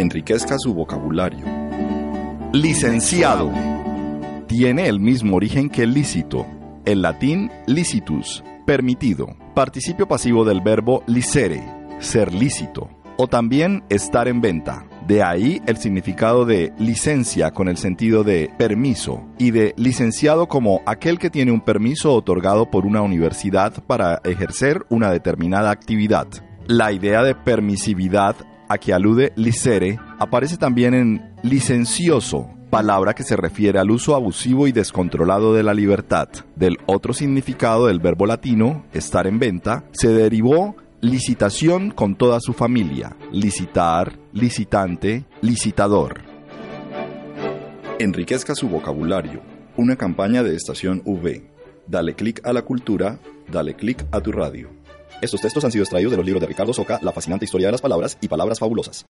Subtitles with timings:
[0.00, 1.44] Enriquezca su vocabulario.
[2.54, 3.52] Licenciado.
[4.46, 6.46] Tiene el mismo origen que lícito.
[6.86, 9.36] El latín licitus, permitido.
[9.54, 11.62] Participio pasivo del verbo licere,
[11.98, 12.88] ser lícito.
[13.18, 14.86] O también estar en venta.
[15.06, 20.80] De ahí el significado de licencia con el sentido de permiso y de licenciado como
[20.86, 26.26] aquel que tiene un permiso otorgado por una universidad para ejercer una determinada actividad.
[26.66, 28.36] La idea de permisividad
[28.70, 34.68] a que alude licere aparece también en licencioso, palabra que se refiere al uso abusivo
[34.68, 36.28] y descontrolado de la libertad.
[36.54, 42.52] Del otro significado del verbo latino, estar en venta, se derivó licitación con toda su
[42.52, 46.20] familia, licitar, licitante, licitador.
[47.98, 49.42] Enriquezca su vocabulario.
[49.76, 51.50] Una campaña de Estación V.
[51.88, 53.18] Dale clic a la cultura,
[53.50, 54.79] dale clic a tu radio.
[55.20, 57.72] Estos textos han sido extraídos de los libros de Ricardo Soca, La fascinante historia de
[57.72, 58.98] las palabras y Palabras fabulosas.